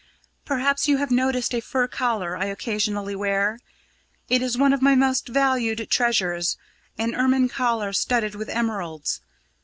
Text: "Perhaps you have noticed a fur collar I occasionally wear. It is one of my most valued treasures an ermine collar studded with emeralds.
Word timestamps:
"Perhaps 0.45 0.87
you 0.87 0.97
have 0.97 1.11
noticed 1.11 1.53
a 1.53 1.59
fur 1.61 1.87
collar 1.87 2.35
I 2.35 2.45
occasionally 2.45 3.15
wear. 3.15 3.59
It 4.29 4.41
is 4.41 4.57
one 4.57 4.73
of 4.73 4.81
my 4.81 4.95
most 4.95 5.27
valued 5.29 5.87
treasures 5.91 6.57
an 6.97 7.13
ermine 7.13 7.49
collar 7.49 7.93
studded 7.93 8.33
with 8.33 8.49
emeralds. 8.49 9.21